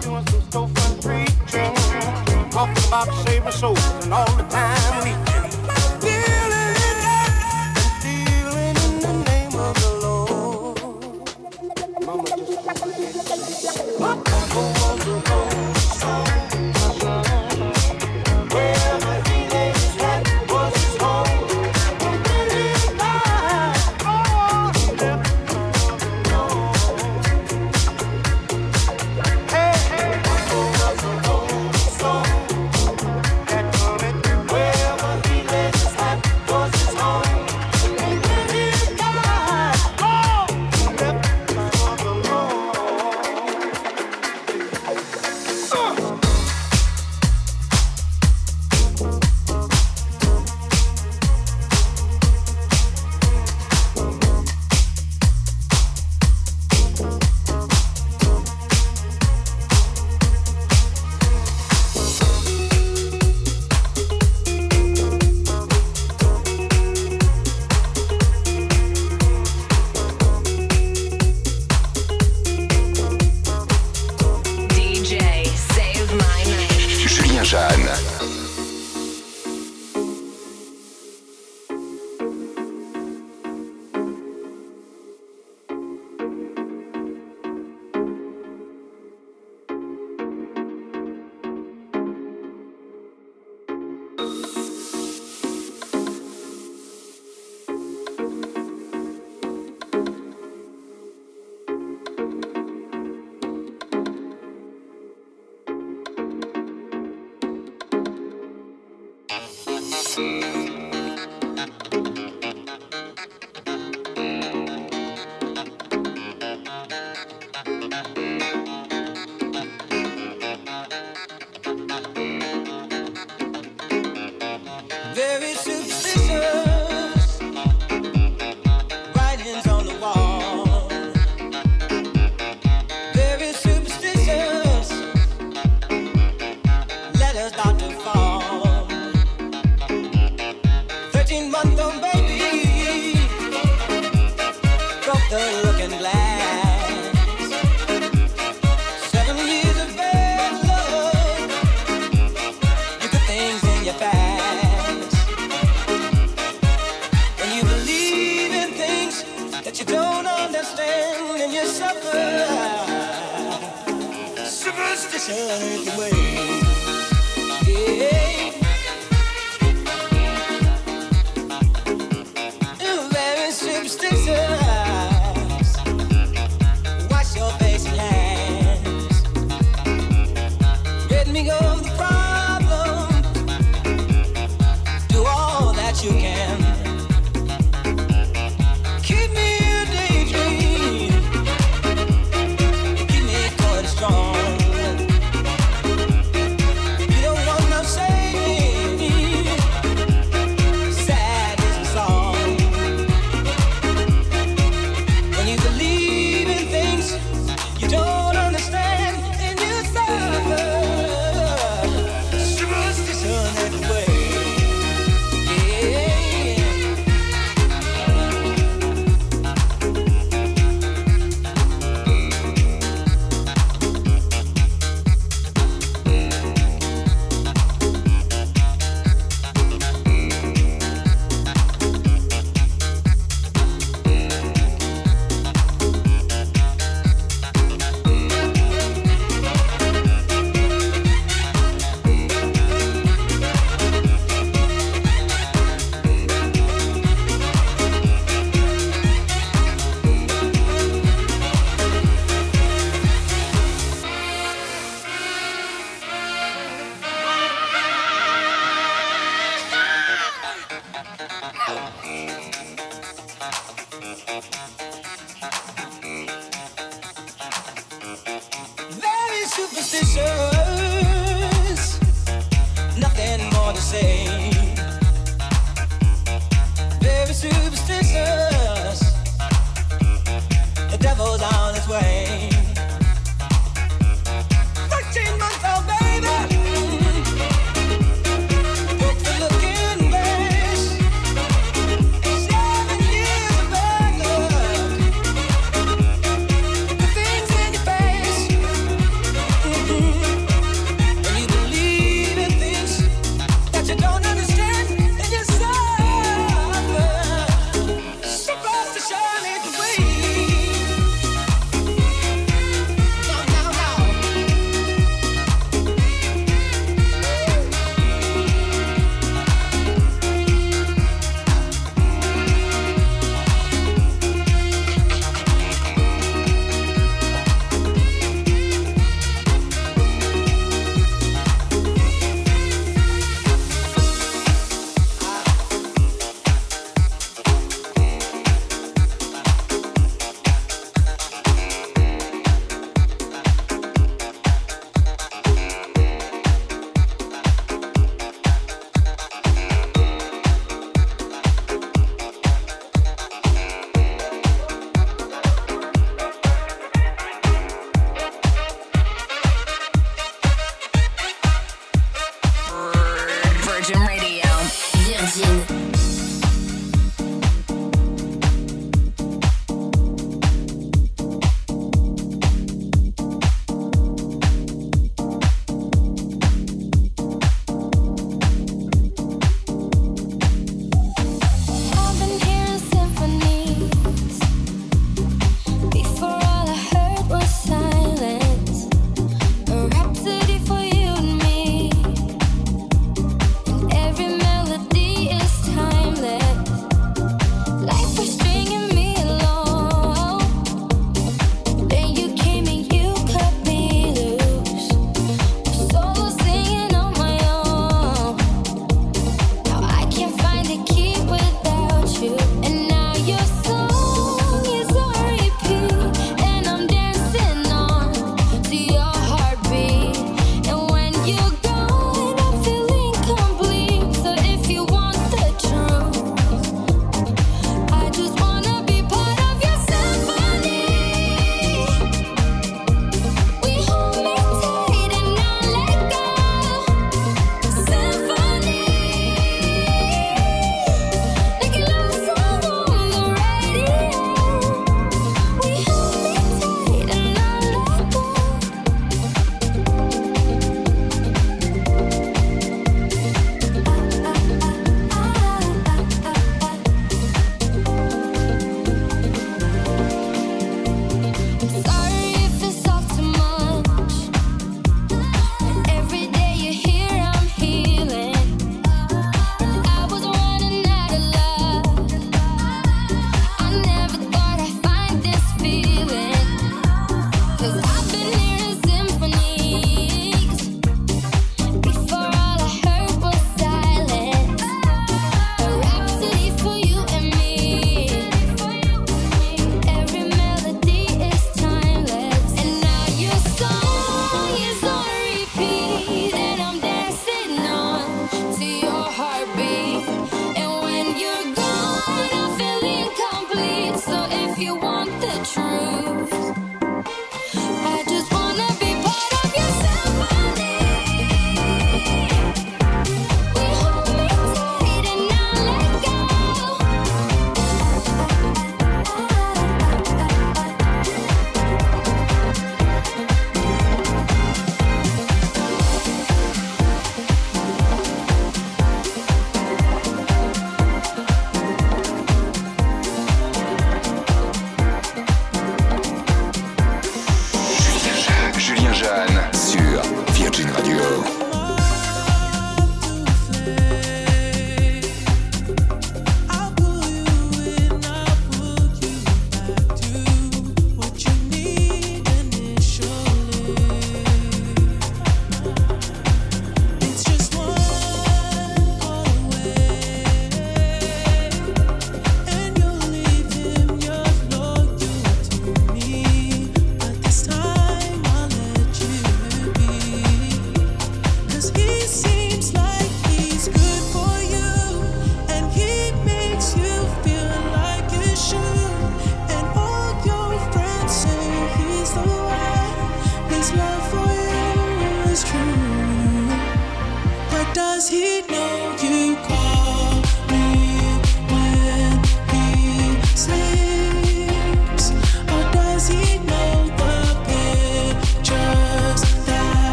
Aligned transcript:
doing 0.00 0.26
some 0.26 0.42
so 0.50 0.66
fun 0.66 0.98
preaching. 1.02 1.74
Talking 2.50 2.84
about 2.88 3.08
saving 3.26 3.52
souls 3.52 3.78
and 4.02 4.12
all 4.12 4.36
the 4.36 4.42
time 4.44 5.06
in 5.06 5.14
the 9.00 9.12
name 9.30 9.54
of 9.54 9.74
the 9.74 9.90
Lord. 10.02 10.20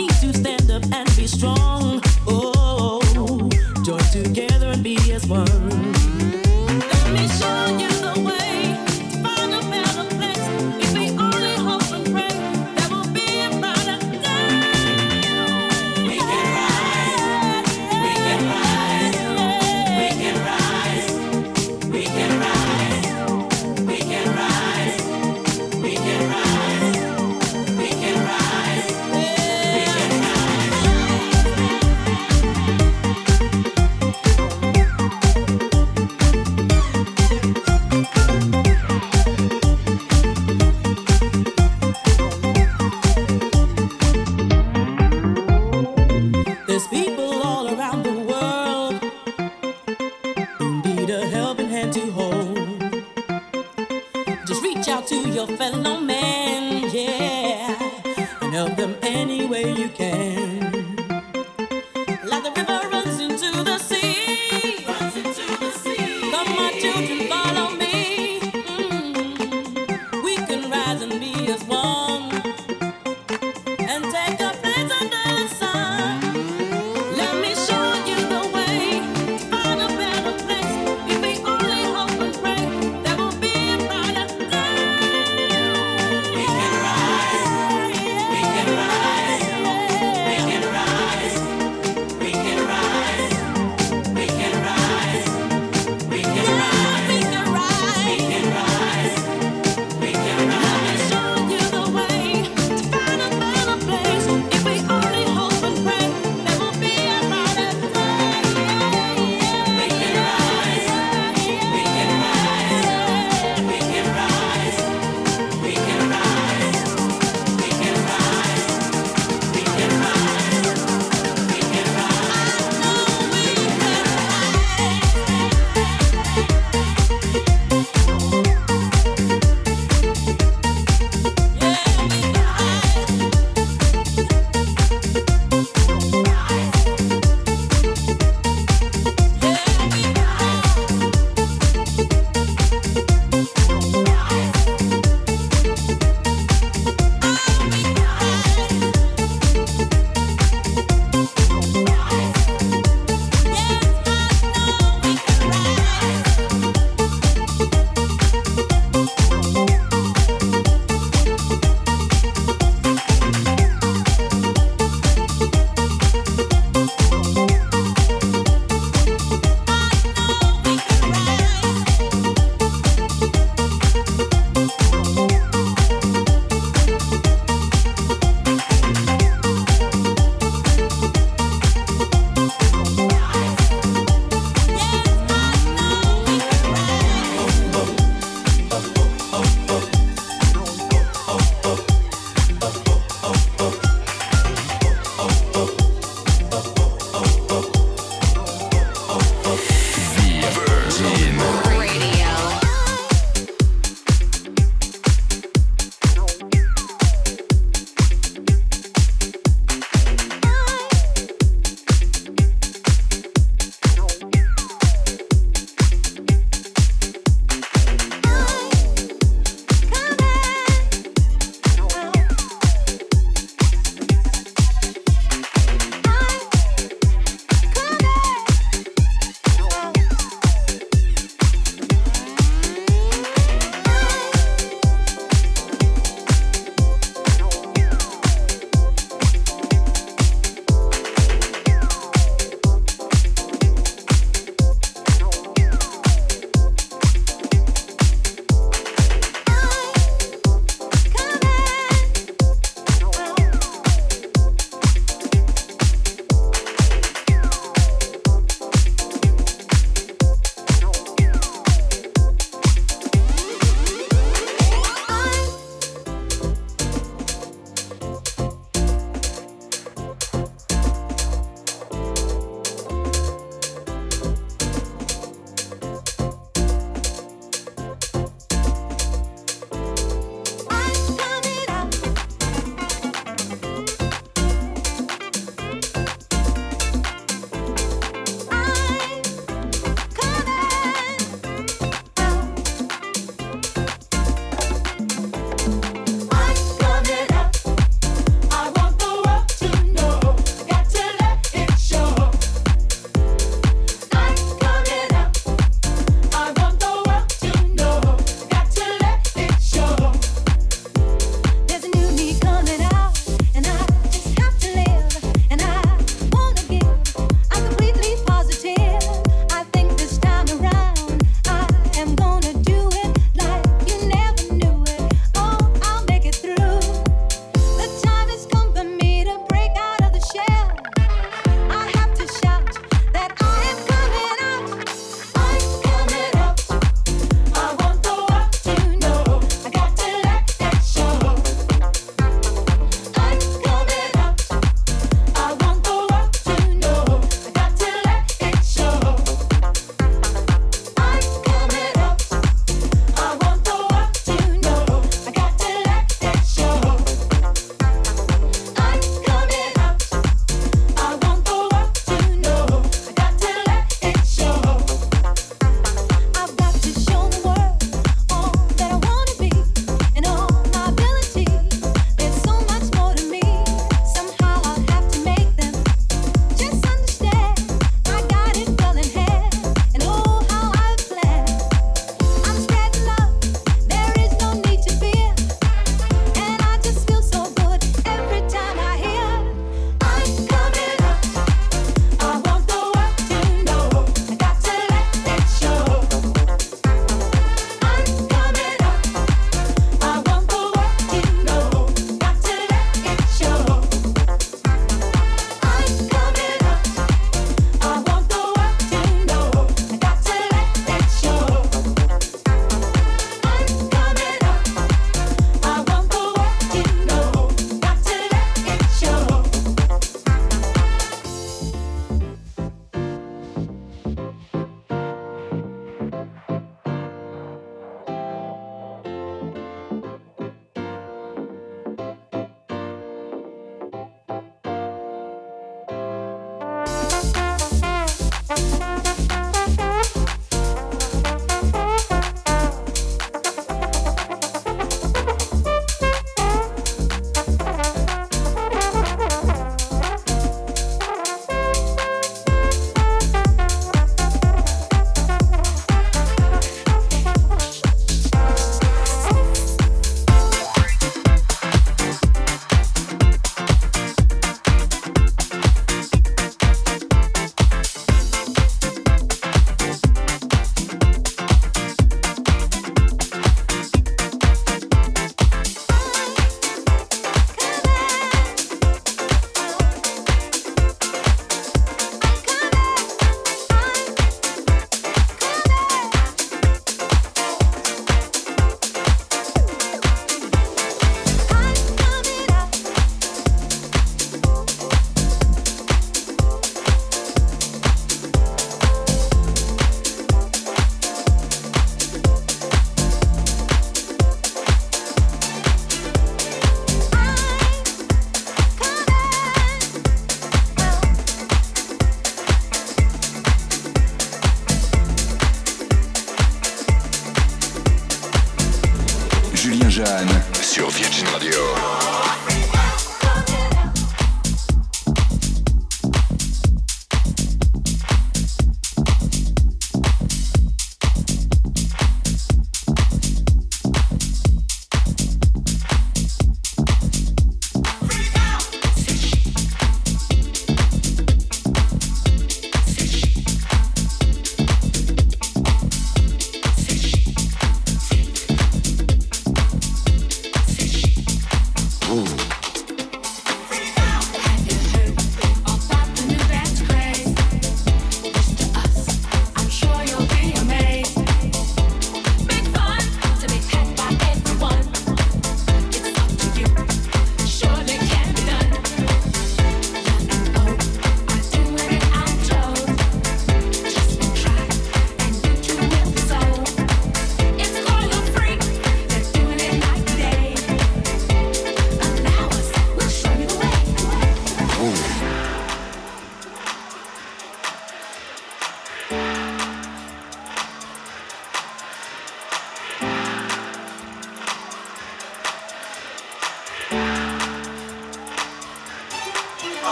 need 0.00 0.10
to 0.20 0.32
stand 0.32 0.70
up 0.70 0.82
and 0.92 1.16
be 1.16 1.26
strong. 1.26 2.00
Oh, 2.26 3.48
join 3.84 3.98
together. 4.12 4.59